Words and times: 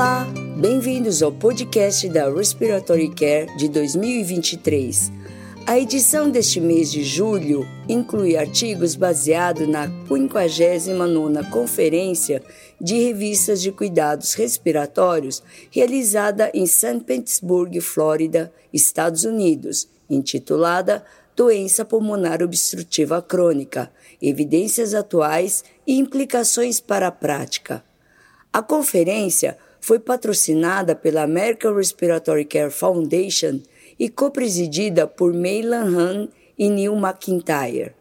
Olá, 0.00 0.26
bem-vindos 0.56 1.22
ao 1.22 1.30
podcast 1.30 2.08
da 2.08 2.32
Respiratory 2.32 3.14
Care 3.14 3.54
de 3.58 3.68
2023. 3.68 5.12
A 5.66 5.78
edição 5.78 6.30
deste 6.30 6.58
mês 6.58 6.90
de 6.90 7.04
julho 7.04 7.68
inclui 7.86 8.34
artigos 8.34 8.94
baseados 8.94 9.68
na 9.68 9.88
59ª 10.08 11.50
Conferência 11.50 12.42
de 12.80 12.94
Revistas 12.94 13.60
de 13.60 13.70
Cuidados 13.70 14.32
Respiratórios 14.32 15.42
realizada 15.70 16.50
em 16.54 16.64
St. 16.64 17.00
Petersburg, 17.00 17.78
Flórida, 17.82 18.50
Estados 18.72 19.24
Unidos, 19.24 19.86
intitulada 20.08 21.04
Doença 21.36 21.84
Pulmonar 21.84 22.42
Obstrutiva 22.42 23.20
Crônica: 23.20 23.92
Evidências 24.22 24.94
Atuais 24.94 25.62
e 25.86 25.98
Implicações 25.98 26.80
para 26.80 27.08
a 27.08 27.12
Prática. 27.12 27.84
A 28.50 28.62
conferência 28.62 29.58
foi 29.80 29.98
patrocinada 29.98 30.94
pela 30.94 31.22
American 31.22 31.74
Respiratory 31.74 32.44
Care 32.44 32.70
Foundation 32.70 33.60
e 33.98 34.08
co-presidida 34.08 35.06
por 35.06 35.32
Meilan 35.32 35.84
Han 35.84 36.28
e 36.58 36.68
Neil 36.68 36.94
McIntyre. 36.94 37.94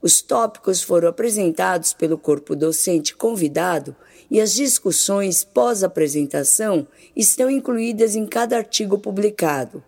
Os 0.00 0.20
tópicos 0.20 0.82
foram 0.82 1.08
apresentados 1.08 1.92
pelo 1.92 2.18
corpo 2.18 2.54
docente 2.54 3.16
convidado 3.16 3.96
e 4.30 4.40
as 4.40 4.52
discussões 4.52 5.44
pós-apresentação 5.44 6.86
estão 7.16 7.50
incluídas 7.50 8.14
em 8.14 8.26
cada 8.26 8.56
artigo 8.56 8.98
publicado. 8.98 9.82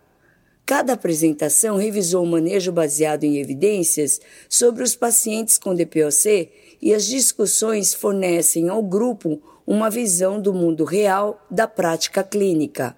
Cada 0.65 0.95
apresentação 0.95 1.77
revisou 1.77 2.25
o 2.25 2.27
manejo 2.27 2.73
baseado 2.73 3.25
em 3.25 3.39
evidências 3.39 4.21
sobre 4.49 4.83
os 4.83 4.97
pacientes 4.97 5.59
com 5.59 5.75
DPOC 5.75 6.51
e 6.83 6.93
as 6.93 7.07
discussões 7.07 7.95
fornecem 7.95 8.69
ao 8.69 8.83
grupo 8.83 9.41
uma 9.67 9.91
visão 9.91 10.41
do 10.41 10.55
mundo 10.55 10.85
real 10.85 11.45
da 11.51 11.67
prática 11.67 12.23
clínica. 12.23 12.97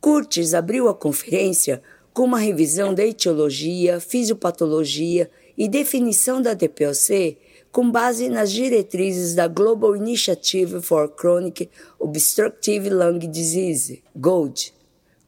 Curtis 0.00 0.54
abriu 0.54 0.88
a 0.88 0.94
conferência 0.94 1.82
com 2.12 2.24
uma 2.24 2.38
revisão 2.38 2.92
da 2.92 3.04
etiologia, 3.04 4.00
fisiopatologia 4.00 5.30
e 5.56 5.68
definição 5.68 6.42
da 6.42 6.54
DPOC 6.54 7.38
com 7.70 7.90
base 7.90 8.28
nas 8.28 8.50
diretrizes 8.50 9.34
da 9.34 9.46
Global 9.46 9.94
Initiative 9.94 10.80
for 10.80 11.14
Chronic 11.14 11.68
Obstructive 11.98 12.88
Lung 12.88 13.18
Disease, 13.18 14.02
GOLD. 14.16 14.72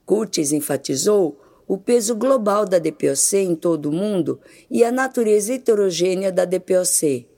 Curtis 0.06 0.52
enfatizou 0.52 1.38
o 1.66 1.76
peso 1.76 2.16
global 2.16 2.64
da 2.64 2.78
DPOC 2.78 3.36
em 3.36 3.54
todo 3.54 3.90
o 3.90 3.92
mundo 3.92 4.40
e 4.70 4.82
a 4.82 4.90
natureza 4.90 5.52
heterogênea 5.52 6.32
da 6.32 6.46
DPOC, 6.46 7.28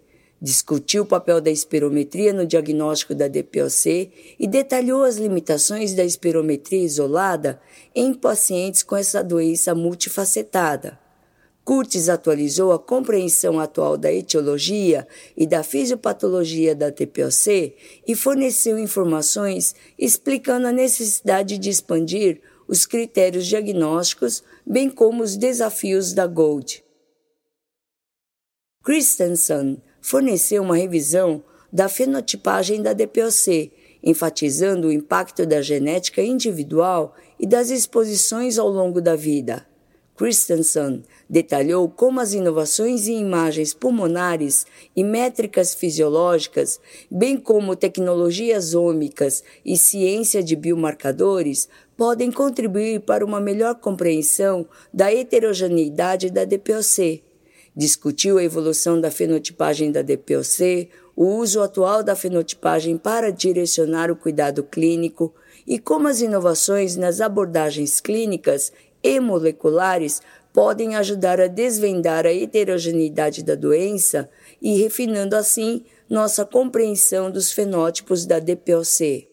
discutiu 0.41 1.03
o 1.03 1.07
papel 1.07 1.41
da 1.41 1.51
espirometria 1.51 2.33
no 2.33 2.47
diagnóstico 2.47 3.15
da 3.15 3.29
DPOC 3.29 4.11
e 4.39 4.47
detalhou 4.47 5.03
as 5.03 5.17
limitações 5.17 5.95
da 5.95 6.05
espirometria 6.05 6.83
isolada 6.83 7.61
em 7.95 8.15
pacientes 8.15 8.83
com 8.83 8.97
essa 8.97 9.23
doença 9.23 9.75
multifacetada. 9.75 10.99
Curtis 11.63 12.09
atualizou 12.09 12.73
a 12.73 12.79
compreensão 12.79 13.61
atual 13.61 13.97
da 13.97 14.13
etiologia 14.13 15.07
e 15.37 15.47
da 15.47 15.63
fisiopatologia 15.63 16.75
da 16.75 16.89
DPOC 16.89 17.77
e 18.09 18.17
forneceu 18.17 18.79
informações 18.79 19.75
explicando 19.99 20.67
a 20.67 20.73
necessidade 20.73 21.59
de 21.59 21.69
expandir 21.69 22.41
os 22.67 22.87
critérios 22.87 23.47
diagnósticos, 23.47 24.43
bem 24.65 24.89
como 24.89 25.23
os 25.23 25.37
desafios 25.37 26.13
da 26.13 26.27
GOLD. 26.27 26.83
Christensen 28.83 29.83
forneceu 30.01 30.63
uma 30.63 30.77
revisão 30.77 31.43
da 31.73 31.89
fenotipagem 31.89 32.83
da 32.83 32.93
DPOC, 32.93 33.73
enfatizando 34.03 34.89
o 34.89 34.93
impacto 34.93 35.47
da 35.47 35.61
genética 35.61 36.23
individual 36.23 37.15
e 37.39 37.47
das 37.47 37.71
exposições 37.71 38.59
ao 38.59 38.69
longo 38.69 39.01
da 39.01 39.15
vida. 39.15 39.67
Christensen 40.17 41.03
detalhou 41.31 41.89
como 41.89 42.21
as 42.21 42.35
inovações 42.35 43.09
em 43.09 43.21
imagens 43.21 43.73
pulmonares 43.73 44.67
e 44.95 45.03
métricas 45.03 45.75
fisiológicas, 45.75 46.79
bem 47.11 47.39
como 47.39 47.75
tecnologias 47.75 48.75
ômicas 48.75 49.43
e 49.65 49.79
ciência 49.79 50.43
de 50.43 50.55
biomarcadores, 50.55 51.71
podem 51.97 52.31
contribuir 52.31 53.01
para 53.01 53.25
uma 53.25 53.41
melhor 53.41 53.77
compreensão 53.77 54.67
da 54.93 55.11
heterogeneidade 55.11 56.29
da 56.29 56.45
DPOC 56.45 57.23
discutiu 57.77 58.39
a 58.39 58.45
evolução 58.45 59.01
da 59.01 59.11
fenotipagem 59.11 59.93
da 59.93 60.03
DPOC, 60.03 60.89
o 61.17 61.37
uso 61.37 61.61
atual 61.61 62.03
da 62.03 62.17
fenotipagem 62.17 62.97
para 62.97 63.31
direcionar 63.31 64.11
o 64.11 64.17
cuidado 64.17 64.63
clínico 64.63 65.35
e 65.67 65.79
como 65.79 66.09
as 66.09 66.21
inovações 66.21 66.97
nas 66.97 67.21
abordagens 67.21 68.01
clínicas 68.01 68.73
e 69.03 69.21
moleculares 69.21 70.21
podem 70.53 70.97
ajudar 70.97 71.41
a 71.41 71.47
desvendar 71.47 72.27
a 72.27 72.35
heterogeneidade 72.35 73.43
da 73.43 73.55
doença 73.55 74.29
e 74.61 74.81
refinando 74.81 75.37
assim 75.37 75.85
nossa 76.09 76.45
compreensão 76.45 77.31
dos 77.31 77.53
fenótipos 77.53 78.27
da 78.27 78.41
DPOC. 78.41 79.29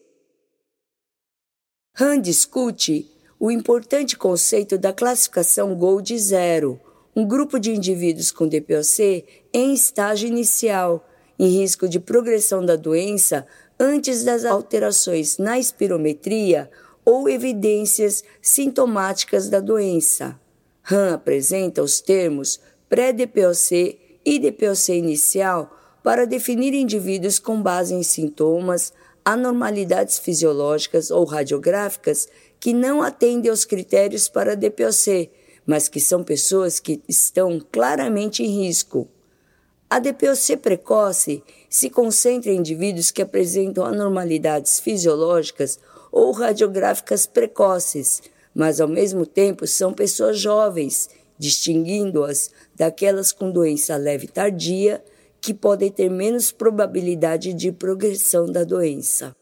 Han 2.00 2.20
discute 2.20 3.10
o 3.40 3.50
importante 3.50 4.16
conceito 4.16 4.78
da 4.78 4.92
classificação 4.92 5.74
Gold 5.74 6.16
Zero, 6.18 6.80
um 7.18 7.26
grupo 7.26 7.58
de 7.58 7.72
indivíduos 7.72 8.30
com 8.30 8.46
DPOC 8.46 9.24
em 9.52 9.74
estágio 9.74 10.28
inicial, 10.28 11.04
em 11.36 11.48
risco 11.48 11.88
de 11.88 11.98
progressão 11.98 12.64
da 12.64 12.76
doença 12.76 13.44
antes 13.76 14.22
das 14.22 14.44
alterações 14.44 15.36
na 15.36 15.58
espirometria 15.58 16.70
ou 17.04 17.28
evidências 17.28 18.22
sintomáticas 18.40 19.48
da 19.48 19.58
doença. 19.58 20.38
Han 20.88 21.14
apresenta 21.14 21.82
os 21.82 22.00
termos 22.00 22.60
pré-DPOC 22.88 23.98
e 24.24 24.38
DPOC 24.38 24.92
inicial 24.92 25.76
para 26.04 26.24
definir 26.24 26.72
indivíduos 26.72 27.40
com 27.40 27.60
base 27.60 27.94
em 27.94 28.04
sintomas, 28.04 28.92
anormalidades 29.24 30.20
fisiológicas 30.20 31.10
ou 31.10 31.24
radiográficas 31.24 32.28
que 32.60 32.72
não 32.72 33.02
atendem 33.02 33.50
aos 33.50 33.64
critérios 33.64 34.28
para 34.28 34.54
DPOC, 34.54 35.32
mas 35.68 35.86
que 35.86 36.00
são 36.00 36.24
pessoas 36.24 36.80
que 36.80 37.02
estão 37.06 37.60
claramente 37.70 38.42
em 38.42 38.64
risco. 38.64 39.06
A 39.90 39.98
DPOC 39.98 40.56
precoce 40.56 41.42
se 41.68 41.90
concentra 41.90 42.50
em 42.50 42.56
indivíduos 42.56 43.10
que 43.10 43.20
apresentam 43.20 43.84
anormalidades 43.84 44.80
fisiológicas 44.80 45.78
ou 46.10 46.32
radiográficas 46.32 47.26
precoces, 47.26 48.22
mas 48.54 48.80
ao 48.80 48.88
mesmo 48.88 49.26
tempo 49.26 49.66
são 49.66 49.92
pessoas 49.92 50.40
jovens, 50.40 51.10
distinguindo-as 51.38 52.50
daquelas 52.74 53.30
com 53.30 53.50
doença 53.50 53.94
leve 53.98 54.26
tardia, 54.26 55.04
que 55.38 55.52
podem 55.52 55.90
ter 55.90 56.08
menos 56.08 56.50
probabilidade 56.50 57.52
de 57.52 57.70
progressão 57.70 58.50
da 58.50 58.64
doença. 58.64 59.36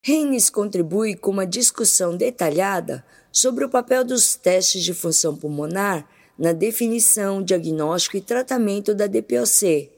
Reines 0.00 0.48
contribui 0.48 1.14
com 1.14 1.30
uma 1.30 1.46
discussão 1.46 2.16
detalhada 2.16 3.04
sobre 3.32 3.64
o 3.64 3.68
papel 3.68 4.04
dos 4.04 4.36
testes 4.36 4.82
de 4.82 4.94
função 4.94 5.36
pulmonar 5.36 6.08
na 6.38 6.52
definição, 6.52 7.42
diagnóstico 7.42 8.16
e 8.16 8.20
tratamento 8.20 8.94
da 8.94 9.06
DPOC. 9.06 9.90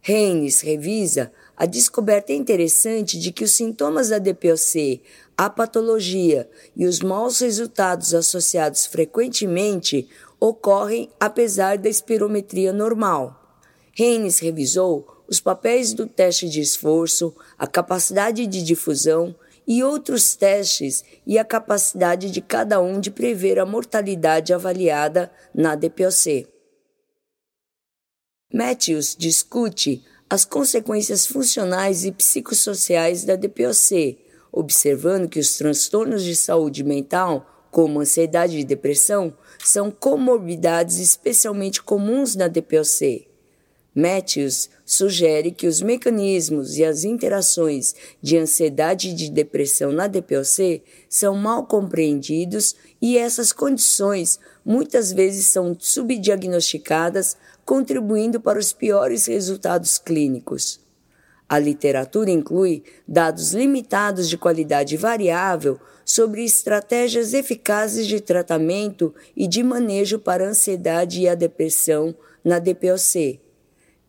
Reines 0.00 0.60
revisa 0.60 1.30
a 1.56 1.66
descoberta 1.66 2.32
interessante 2.32 3.18
de 3.18 3.30
que 3.30 3.44
os 3.44 3.52
sintomas 3.52 4.08
da 4.08 4.18
DPOC, 4.18 5.02
a 5.36 5.48
patologia 5.48 6.48
e 6.74 6.86
os 6.86 7.00
maus 7.00 7.40
resultados 7.40 8.14
associados 8.14 8.86
frequentemente 8.86 10.08
ocorrem 10.40 11.10
apesar 11.20 11.78
da 11.78 11.88
espirometria 11.88 12.72
normal. 12.72 13.58
Reines 13.92 14.38
revisou 14.40 15.13
os 15.28 15.40
papéis 15.40 15.94
do 15.94 16.06
teste 16.06 16.48
de 16.48 16.60
esforço, 16.60 17.34
a 17.58 17.66
capacidade 17.66 18.46
de 18.46 18.62
difusão 18.62 19.34
e 19.66 19.82
outros 19.82 20.36
testes 20.36 21.04
e 21.26 21.38
a 21.38 21.44
capacidade 21.44 22.30
de 22.30 22.40
cada 22.40 22.80
um 22.80 23.00
de 23.00 23.10
prever 23.10 23.58
a 23.58 23.66
mortalidade 23.66 24.52
avaliada 24.52 25.32
na 25.54 25.74
DPOC. 25.74 26.46
Matthews 28.52 29.16
discute 29.18 30.04
as 30.28 30.44
consequências 30.44 31.26
funcionais 31.26 32.04
e 32.04 32.12
psicossociais 32.12 33.24
da 33.24 33.36
DPOC, 33.36 34.18
observando 34.52 35.28
que 35.28 35.40
os 35.40 35.56
transtornos 35.56 36.22
de 36.22 36.36
saúde 36.36 36.84
mental, 36.84 37.66
como 37.70 38.00
ansiedade 38.00 38.58
e 38.58 38.64
depressão, 38.64 39.36
são 39.58 39.90
comorbidades 39.90 40.98
especialmente 40.98 41.82
comuns 41.82 42.36
na 42.36 42.46
DPOC. 42.46 43.33
Matthews 43.94 44.68
sugere 44.84 45.52
que 45.52 45.68
os 45.68 45.80
mecanismos 45.80 46.76
e 46.76 46.84
as 46.84 47.04
interações 47.04 47.94
de 48.20 48.36
ansiedade 48.36 49.10
e 49.10 49.14
de 49.14 49.30
depressão 49.30 49.92
na 49.92 50.08
DPOC 50.08 50.82
são 51.08 51.36
mal 51.36 51.64
compreendidos 51.64 52.74
e 53.00 53.16
essas 53.16 53.52
condições 53.52 54.40
muitas 54.64 55.12
vezes 55.12 55.46
são 55.46 55.76
subdiagnosticadas, 55.78 57.36
contribuindo 57.64 58.40
para 58.40 58.58
os 58.58 58.72
piores 58.72 59.26
resultados 59.26 59.96
clínicos. 59.96 60.80
A 61.48 61.58
literatura 61.58 62.30
inclui 62.30 62.82
dados 63.06 63.52
limitados 63.52 64.28
de 64.28 64.36
qualidade 64.36 64.96
variável 64.96 65.78
sobre 66.04 66.44
estratégias 66.44 67.32
eficazes 67.32 68.08
de 68.08 68.20
tratamento 68.20 69.14
e 69.36 69.46
de 69.46 69.62
manejo 69.62 70.18
para 70.18 70.44
a 70.44 70.48
ansiedade 70.48 71.20
e 71.20 71.28
a 71.28 71.34
depressão 71.34 72.14
na 72.42 72.58
DPOC. 72.58 73.43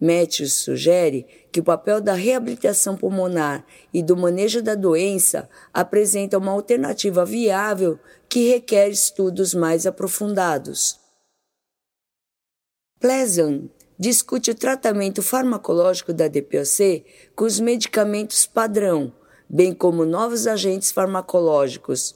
Matthews 0.05 0.53
sugere 0.53 1.25
que 1.51 1.59
o 1.59 1.63
papel 1.63 1.99
da 1.99 2.13
reabilitação 2.13 2.95
pulmonar 2.95 3.65
e 3.93 4.03
do 4.03 4.15
manejo 4.15 4.61
da 4.61 4.75
doença 4.75 5.49
apresenta 5.73 6.37
uma 6.37 6.51
alternativa 6.51 7.25
viável 7.25 7.99
que 8.29 8.49
requer 8.49 8.89
estudos 8.89 9.53
mais 9.53 9.87
aprofundados. 9.87 10.99
Pleasant 12.99 13.69
discute 13.97 14.51
o 14.51 14.55
tratamento 14.55 15.21
farmacológico 15.23 16.13
da 16.13 16.27
DPOC 16.27 17.05
com 17.35 17.45
os 17.45 17.59
medicamentos 17.59 18.45
padrão, 18.45 19.13
bem 19.49 19.73
como 19.73 20.05
novos 20.05 20.47
agentes 20.47 20.91
farmacológicos. 20.91 22.15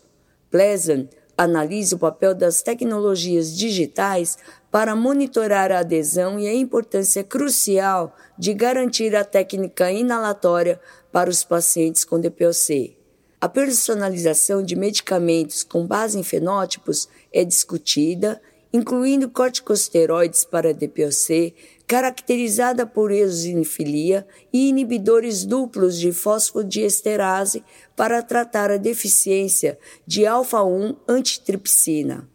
Pleasant 0.52 1.10
analisa 1.38 1.96
o 1.96 2.00
papel 2.00 2.36
das 2.36 2.62
tecnologias 2.62 3.56
digitais 3.56 4.38
para 4.72 4.96
monitorar 4.96 5.72
a 5.72 5.80
adesão 5.80 6.40
e 6.40 6.48
a 6.48 6.54
importância 6.54 7.24
crucial 7.24 8.16
de 8.38 8.54
garantir 8.54 9.16
a 9.16 9.24
técnica 9.24 9.92
inalatória 9.92 10.80
para 11.12 11.30
os 11.30 11.44
pacientes 11.44 12.04
com 12.04 12.20
DPOC. 12.20 12.98
A 13.42 13.48
personalização 13.48 14.62
de 14.62 14.76
medicamentos 14.76 15.64
com 15.64 15.88
base 15.88 16.20
em 16.20 16.24
fenótipos 16.24 17.08
é 17.32 17.44
discutida 17.44 18.42
incluindo 18.72 19.30
corticosteroides 19.30 20.46
para 20.46 20.74
DPOC, 20.74 21.54
caracterizada 21.88 22.86
por 22.86 23.12
eosinofilia 23.12 24.28
e 24.54 24.70
inibidores 24.70 25.44
duplos 25.44 25.98
de 25.98 26.12
fosfodiesterase 26.12 27.64
para 27.96 28.22
tratar 28.22 28.70
a 28.72 28.78
deficiência 28.78 29.80
de 30.06 30.26
alfa-1 30.26 30.96
antitripsina. 31.08 32.30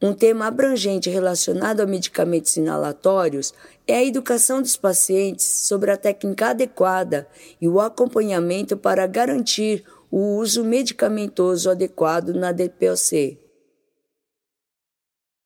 Um 0.00 0.14
tema 0.14 0.46
abrangente 0.46 1.10
relacionado 1.10 1.80
a 1.80 1.86
medicamentos 1.86 2.56
inalatórios 2.56 3.52
é 3.84 3.96
a 3.96 4.04
educação 4.04 4.62
dos 4.62 4.76
pacientes 4.76 5.44
sobre 5.44 5.90
a 5.90 5.96
técnica 5.96 6.50
adequada 6.50 7.26
e 7.60 7.66
o 7.66 7.80
acompanhamento 7.80 8.76
para 8.76 9.06
garantir 9.08 9.84
o 10.08 10.36
uso 10.36 10.64
medicamentoso 10.64 11.68
adequado 11.68 12.32
na 12.32 12.52
DPOC. 12.52 13.38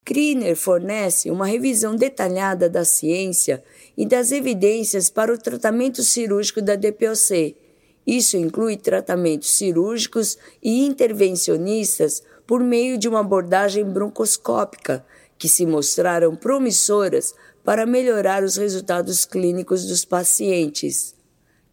Kriner 0.04 0.56
fornece 0.56 1.30
uma 1.30 1.46
revisão 1.46 1.96
detalhada 1.96 2.68
da 2.68 2.84
ciência 2.84 3.64
e 3.96 4.04
das 4.04 4.32
evidências 4.32 5.08
para 5.08 5.32
o 5.32 5.38
tratamento 5.38 6.02
cirúrgico 6.02 6.60
da 6.60 6.74
DPOC. 6.74 7.56
Isso 8.06 8.36
inclui 8.36 8.76
tratamentos 8.76 9.50
cirúrgicos 9.50 10.36
e 10.62 10.84
intervencionistas 10.84 12.22
por 12.52 12.62
meio 12.62 12.98
de 12.98 13.08
uma 13.08 13.20
abordagem 13.20 13.82
broncoscópica, 13.82 15.02
que 15.38 15.48
se 15.48 15.64
mostraram 15.64 16.36
promissoras 16.36 17.32
para 17.64 17.86
melhorar 17.86 18.44
os 18.44 18.58
resultados 18.58 19.24
clínicos 19.24 19.86
dos 19.86 20.04
pacientes. 20.04 21.14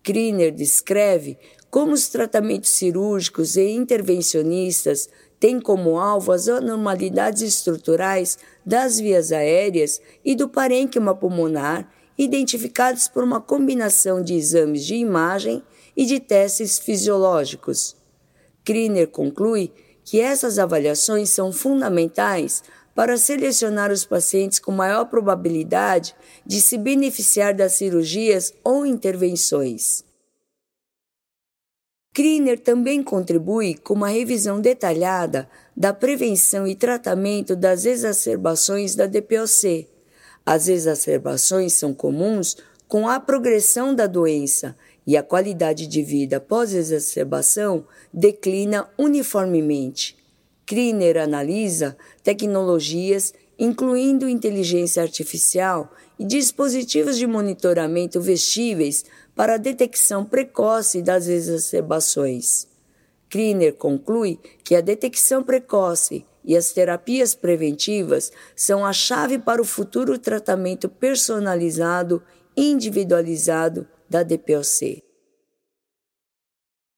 Kriner 0.01 0.53
descreve 0.53 1.37
como 1.69 1.91
os 1.91 2.07
tratamentos 2.07 2.69
cirúrgicos 2.69 3.57
e 3.57 3.69
intervencionistas 3.71 5.09
tem 5.37 5.59
como 5.59 5.99
alvo 5.99 6.31
as 6.31 6.47
anormalidades 6.47 7.41
estruturais 7.41 8.37
das 8.65 9.01
vias 9.01 9.33
aéreas 9.33 9.99
e 10.23 10.33
do 10.33 10.47
parênquima 10.47 11.13
pulmonar, 11.13 11.91
identificados 12.17 13.09
por 13.09 13.21
uma 13.21 13.41
combinação 13.41 14.23
de 14.23 14.33
exames 14.33 14.85
de 14.85 14.95
imagem 14.95 15.61
e 15.93 16.05
de 16.05 16.21
testes 16.21 16.79
fisiológicos. 16.79 17.97
Kriner 18.63 19.09
conclui 19.09 19.73
que 20.09 20.19
essas 20.19 20.57
avaliações 20.57 21.29
são 21.29 21.51
fundamentais 21.51 22.63
para 22.95 23.15
selecionar 23.15 23.91
os 23.91 24.03
pacientes 24.03 24.57
com 24.57 24.71
maior 24.71 25.05
probabilidade 25.05 26.15
de 26.43 26.59
se 26.59 26.79
beneficiar 26.79 27.53
das 27.53 27.73
cirurgias 27.73 28.51
ou 28.63 28.87
intervenções. 28.87 30.03
Kriner 32.11 32.59
também 32.59 33.03
contribui 33.03 33.75
com 33.75 33.93
uma 33.93 34.07
revisão 34.07 34.59
detalhada 34.59 35.47
da 35.77 35.93
prevenção 35.93 36.65
e 36.65 36.73
tratamento 36.73 37.55
das 37.55 37.85
exacerbações 37.85 38.95
da 38.95 39.05
DPOC. 39.05 39.87
As 40.43 40.67
exacerbações 40.67 41.73
são 41.73 41.93
comuns 41.93 42.57
com 42.87 43.07
a 43.07 43.19
progressão 43.19 43.93
da 43.93 44.07
doença 44.07 44.75
e 45.09 45.17
a 45.17 45.23
qualidade 45.23 45.87
de 45.87 46.03
vida 46.03 46.39
pós-exacerbação 46.39 47.83
declina 48.13 48.87
uniformemente. 48.95 50.15
Kriner 50.67 51.17
analisa 51.17 51.97
tecnologias, 52.21 53.33
incluindo 53.57 54.29
inteligência 54.29 55.01
artificial 55.01 55.91
e 56.19 56.23
dispositivos 56.23 57.17
de 57.17 57.25
monitoramento 57.25 58.21
vestíveis 58.21 59.03
para 59.35 59.55
a 59.55 59.57
detecção 59.57 60.23
precoce 60.23 61.01
das 61.01 61.27
exacerbações. 61.27 62.67
Kriner 63.27 63.73
conclui 63.73 64.39
que 64.63 64.75
a 64.75 64.81
detecção 64.81 65.41
precoce 65.41 66.23
e 66.45 66.55
as 66.55 66.71
terapias 66.71 67.33
preventivas 67.33 68.31
são 68.55 68.85
a 68.85 68.93
chave 68.93 69.39
para 69.39 69.59
o 69.59 69.65
futuro 69.65 70.19
tratamento 70.19 70.87
personalizado 70.87 72.21
individualizado 72.55 73.87
da 74.09 74.23
DPOC. 74.23 75.03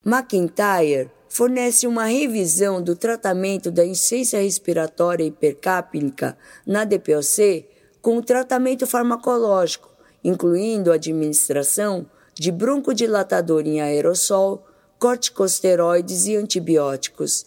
McIntyre 0.04 1.12
fornece 1.30 1.86
uma 1.86 2.06
revisão 2.06 2.82
do 2.82 2.96
tratamento 2.96 3.72
da 3.72 3.86
insuficiência 3.86 4.42
respiratória 4.42 5.24
hipercápnica 5.24 6.38
na 6.66 6.84
DPOC 6.84 7.68
com 8.02 8.18
o 8.18 8.24
tratamento 8.24 8.88
farmacológico, 8.88 9.90
incluindo 10.24 10.92
a 10.92 10.96
administração 10.96 12.10
de 12.34 12.52
broncodilatador 12.52 13.62
em 13.68 13.80
aerossol, 13.80 14.66
corticosteroides 14.98 16.26
e 16.26 16.36
antibióticos. 16.36 17.46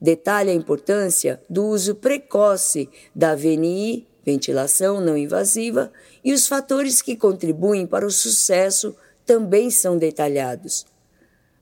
Detalha 0.00 0.52
a 0.52 0.54
importância 0.54 1.42
do 1.48 1.66
uso 1.66 1.94
precoce 1.94 2.88
da 3.14 3.34
VNI, 3.34 4.06
ventilação 4.24 5.00
não 5.00 5.16
invasiva, 5.16 5.92
e 6.24 6.32
os 6.32 6.46
fatores 6.46 7.02
que 7.02 7.16
contribuem 7.16 7.86
para 7.86 8.06
o 8.06 8.10
sucesso 8.10 8.96
também 9.26 9.70
são 9.70 9.98
detalhados. 9.98 10.86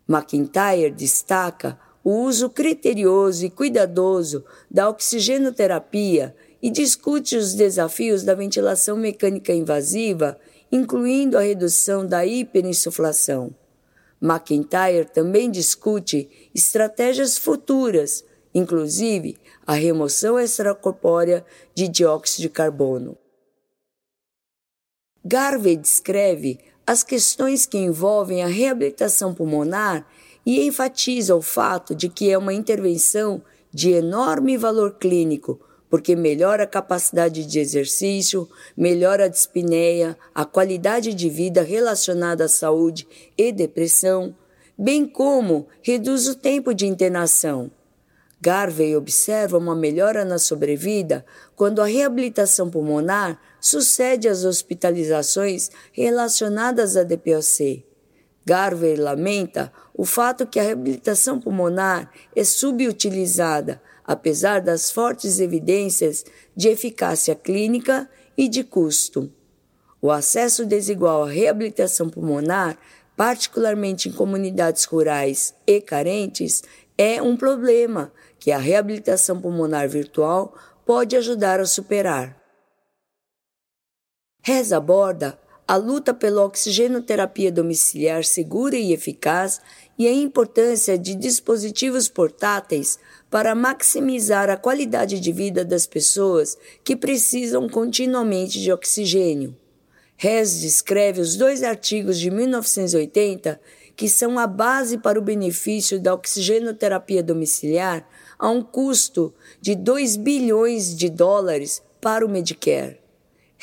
McIntyre 0.09 0.91
destaca 0.91 1.79
o 2.05 2.11
uso 2.11 2.51
criterioso 2.51 3.47
e 3.47 3.51
cuidadoso 3.51 4.45
da 4.71 4.89
oxigenoterapia 4.89 6.37
e 6.63 6.71
discute 6.71 7.37
os 7.37 7.55
desafios 7.55 8.23
da 8.23 8.35
ventilação 8.35 8.97
mecânica 8.97 9.53
invasiva 9.53 10.39
incluindo 10.75 11.39
a 11.39 11.41
redução 11.41 12.05
da 12.05 12.27
hiperinsuflação. 12.27 13.55
McIntyre 14.21 15.05
também 15.05 15.49
discute 15.49 16.51
estratégias 16.53 17.39
futuras, 17.39 18.25
inclusive 18.53 19.37
a 19.65 19.75
remoção 19.75 20.37
extracorpórea 20.37 21.45
de 21.75 21.87
dióxido 21.87 22.43
de 22.43 22.49
carbono. 22.49 23.17
Garvey 25.25 25.77
descreve 25.77 26.59
as 26.87 27.03
questões 27.03 27.67
que 27.67 27.79
envolvem 27.79 28.43
a 28.43 28.47
reabilitação 28.47 29.35
pulmonar 29.35 30.07
e 30.45 30.67
enfatiza 30.67 31.35
o 31.35 31.43
fato 31.43 31.95
de 31.95 32.09
que 32.09 32.31
é 32.31 32.37
uma 32.37 32.53
intervenção 32.53 33.43
de 33.73 33.91
enorme 33.91 34.57
valor 34.57 34.95
clínico 34.95 35.61
porque 35.95 36.17
melhora 36.17 36.65
a 36.65 36.67
capacidade 36.67 37.47
de 37.47 37.61
exercício, 37.61 38.49
melhora 38.77 39.27
a 39.27 39.29
dispneia, 39.29 40.19
a 40.35 40.45
qualidade 40.45 41.15
de 41.15 41.31
vida 41.31 41.63
relacionada 41.63 42.47
à 42.47 42.49
saúde 42.49 43.07
e 43.39 43.53
depressão, 43.53 44.35
bem 44.77 45.07
como 45.07 45.69
reduz 45.81 46.27
o 46.27 46.35
tempo 46.35 46.75
de 46.75 46.85
internação. 46.85 47.71
Garvey 48.45 48.95
observa 48.95 49.57
uma 49.57 49.75
melhora 49.75 50.23
na 50.23 50.39
sobrevida 50.39 51.25
quando 51.57 51.81
a 51.81 51.87
reabilitação 51.87 52.69
pulmonar 52.69 53.41
sucede 53.59 54.29
às 54.29 54.45
hospitalizações 54.45 55.71
relacionadas 55.91 56.95
à 56.95 57.05
DPOC. 57.05 57.87
Garvey 58.45 58.97
lamenta 58.97 59.73
o 59.95 60.05
fato 60.05 60.47
que 60.47 60.61
a 60.61 60.63
reabilitação 60.63 61.41
pulmonar 61.41 62.13
é 62.37 62.45
subutilizada, 62.45 63.81
apesar 64.05 64.61
das 64.61 64.91
fortes 64.91 65.41
evidências 65.41 66.23
de 66.55 66.69
eficácia 66.69 67.35
clínica 67.35 68.07
e 68.37 68.47
de 68.47 68.63
custo. 68.63 69.33
O 70.03 70.11
acesso 70.11 70.67
desigual 70.67 71.25
à 71.25 71.31
reabilitação 71.31 72.11
pulmonar, 72.11 72.77
particularmente 73.17 74.11
em 74.11 74.13
comunidades 74.13 74.85
rurais 74.85 75.55
e 75.67 75.81
carentes, 75.81 76.63
é 76.97 77.21
um 77.21 77.37
problema 77.37 78.13
que 78.39 78.53
a 78.53 78.59
reabilitação 78.59 79.41
pulmonar 79.41 79.89
virtual 79.89 80.57
pode 80.87 81.17
ajudar 81.17 81.61
a 81.61 81.67
superar. 81.67 82.37
Reza 84.43 84.77
aborda 84.77 85.39
a 85.67 85.77
luta 85.77 86.13
pela 86.13 86.45
oxigenoterapia 86.45 87.51
domiciliar 87.51 88.23
segura 88.23 88.77
e 88.77 88.93
eficaz 88.93 89.61
e 89.99 90.07
a 90.07 90.13
importância 90.13 90.99
de 90.99 91.15
dispositivos 91.15 92.09
portáteis 92.09 92.99
para 93.31 93.55
maximizar 93.55 94.51
a 94.51 94.59
qualidade 94.59 95.19
de 95.19 95.33
vida 95.33 95.65
das 95.65 95.87
pessoas 95.87 96.59
que 96.85 96.95
precisam 96.95 97.69
continuamente 97.69 98.61
de 98.61 98.71
oxigênio. 98.71 99.57
Hess 100.23 100.61
descreve 100.61 101.21
os 101.21 101.37
dois 101.37 101.63
artigos 101.63 102.19
de 102.19 102.31
1980 102.31 103.61
que 103.97 104.09
são 104.09 104.39
a 104.39 104.47
base 104.47 104.99
para 104.99 105.19
o 105.19 105.23
benefício 105.23 106.01
da 106.01 106.15
oxigenoterapia 106.15 107.23
domiciliar 107.23 108.09
a 108.39 108.51
um 108.51 108.63
custo 108.63 109.33
de 109.61 109.75
2 109.75 110.17
bilhões 110.17 110.95
de 110.95 111.09
dólares 111.09 111.83
para 112.01 112.27
o 112.27 112.29
Medicare. 112.29 112.99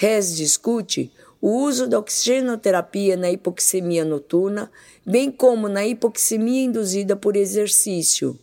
Hess 0.02 0.36
discute 0.36 1.12
o 1.42 1.50
uso 1.50 1.88
da 1.88 2.00
oxigenoterapia 2.00 3.18
na 3.18 3.32
hipoxemia 3.32 4.06
noturna, 4.06 4.72
bem 5.06 5.32
como 5.32 5.68
na 5.68 5.86
hipoxemia 5.86 6.64
induzida 6.64 7.16
por 7.16 7.36
exercício. 7.36 8.38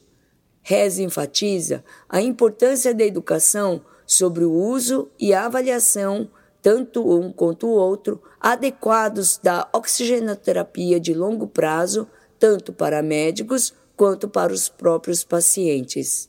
Hess 0.69 0.99
enfatiza 0.99 1.85
a 2.09 2.21
importância 2.21 2.93
da 2.93 3.05
educação 3.05 3.81
sobre 4.05 4.45
o 4.45 4.53
uso 4.53 5.11
e 5.19 5.33
a 5.33 5.47
avaliação, 5.47 6.29
tanto 6.63 7.09
um 7.09 7.33
quanto 7.33 7.67
o 7.67 7.73
outro, 7.73 8.23
adequados 8.41 9.39
da 9.39 9.69
oxigenoterapia 9.73 10.99
de 10.99 11.15
longo 11.15 11.47
prazo, 11.47 12.09
tanto 12.39 12.73
para 12.73 13.03
médicos 13.03 13.73
quanto 13.97 14.29
para 14.29 14.53
os 14.53 14.69
próprios 14.69 15.25
pacientes. 15.25 16.29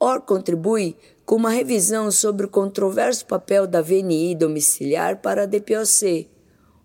OR 0.00 0.20
contribui 0.20 0.96
com 1.26 1.34
uma 1.34 1.50
revisão 1.50 2.10
sobre 2.10 2.46
o 2.46 2.48
controverso 2.48 3.26
papel 3.26 3.66
da 3.66 3.82
VNI 3.82 4.36
domiciliar 4.36 5.20
para 5.20 5.42
a 5.42 5.46
DPOC. 5.46 6.30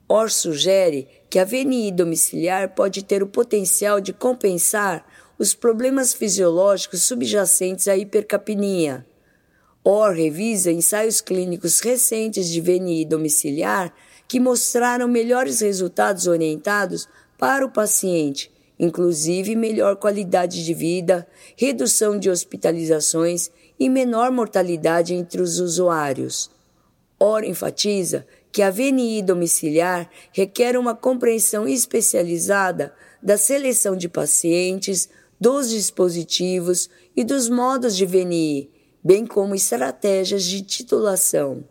OR 0.10 0.30
sugere 0.32 1.08
que 1.30 1.38
a 1.38 1.46
VNI 1.46 1.92
domiciliar 1.92 2.74
pode 2.74 3.04
ter 3.04 3.22
o 3.22 3.28
potencial 3.28 4.02
de 4.02 4.12
compensar 4.12 5.06
os 5.38 5.54
problemas 5.54 6.14
fisiológicos 6.14 7.04
subjacentes 7.04 7.88
à 7.88 7.96
hipercapnia. 7.96 9.06
OR 9.84 10.14
revisa 10.14 10.72
ensaios 10.72 11.20
clínicos 11.20 11.82
recentes 11.82 12.48
de 12.48 12.62
VNI 12.62 13.04
domiciliar 13.04 13.94
que 14.28 14.40
mostraram 14.40 15.08
melhores 15.08 15.60
resultados 15.60 16.26
orientados 16.26 17.08
para 17.38 17.66
o 17.66 17.70
paciente, 17.70 18.50
inclusive 18.80 19.56
melhor 19.56 19.98
qualidade 19.98 20.64
de 20.64 20.74
vida, 20.74 21.28
redução 21.58 22.18
de 22.18 22.30
hospitalizações 22.30 23.52
e 23.78 23.90
menor 23.90 24.32
mortalidade 24.32 25.14
entre 25.14 25.42
os 25.42 25.60
usuários. 25.60 26.50
Ora 27.20 27.46
enfatiza 27.46 28.26
que 28.54 28.62
a 28.62 28.72
VNI 28.72 29.22
domiciliar 29.22 30.10
requer 30.32 30.78
uma 30.78 30.96
compreensão 30.96 31.68
especializada 31.68 32.94
da 33.22 33.38
seleção 33.38 33.98
de 33.98 34.08
pacientes, 34.08 35.10
dos 35.40 35.70
dispositivos 35.70 36.90
e 37.16 37.24
dos 37.24 37.50
modos 37.50 37.98
de 37.98 38.06
VNI, 38.06 38.70
bem 39.04 39.26
como 39.26 39.54
estratégias 39.54 40.44
de 40.44 40.62
titulação. 40.62 41.64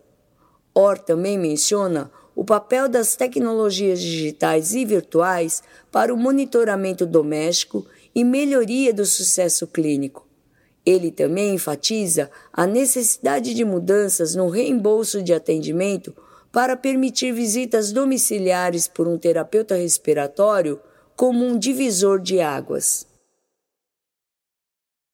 OR 0.75 0.99
também 0.99 1.39
menciona 1.39 2.11
o 2.35 2.45
papel 2.45 2.89
das 2.89 3.15
tecnologias 3.15 4.01
digitais 4.01 4.75
e 4.75 4.85
virtuais 4.85 5.63
para 5.91 6.13
o 6.13 6.17
monitoramento 6.17 7.07
doméstico 7.07 7.87
e 8.15 8.25
melhoria 8.25 8.93
do 8.93 9.05
sucesso 9.05 9.67
clínico. 9.67 10.27
Ele 10.85 11.11
também 11.11 11.55
enfatiza 11.55 12.31
a 12.53 12.67
necessidade 12.67 13.55
de 13.55 13.65
mudanças 13.65 14.35
no 14.35 14.49
reembolso 14.49 15.23
de 15.23 15.33
atendimento 15.33 16.15
para 16.51 16.77
permitir 16.77 17.33
visitas 17.33 17.93
domiciliares 17.93 18.89
por 18.89 19.07
um 19.07 19.17
terapeuta 19.17 19.77
respiratório 19.77 20.81
como 21.15 21.45
um 21.45 21.59
divisor 21.59 22.21
de 22.21 22.41
águas. 22.41 23.07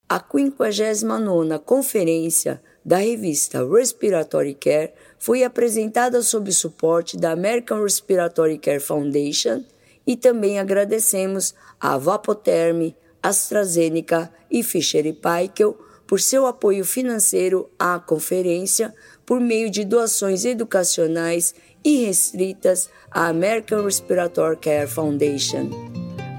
A 0.09 0.19
59ª 0.19 1.59
Conferência 1.59 2.63
da 2.83 2.97
revista 2.97 3.63
Respiratory 3.69 4.55
Care 4.55 4.95
foi 5.19 5.45
apresentada 5.45 6.23
sob 6.23 6.51
suporte 6.51 7.19
da 7.19 7.33
American 7.33 7.83
Respiratory 7.83 8.57
Care 8.57 8.81
Foundation 8.81 9.63
e 10.07 10.17
também 10.17 10.59
agradecemos 10.59 11.55
a 11.79 11.99
Vapoterm, 11.99 12.95
AstraZeneca 13.23 14.33
e 14.51 14.63
Fisher 14.63 15.15
Paykel 15.15 15.79
por 16.07 16.19
seu 16.19 16.47
apoio 16.47 16.87
financeiro 16.87 17.69
à 17.79 17.99
conferência 17.99 18.95
por 19.27 19.39
meio 19.39 19.71
de 19.71 19.85
doações 19.85 20.47
educacionais 20.47 21.55
irrestritas 21.85 22.89
à 23.11 23.27
American 23.27 23.85
Respiratory 23.85 24.57
Care 24.57 24.89
Foundation. 24.89 25.69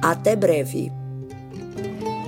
Até 0.01 0.35
breve. 0.35 0.98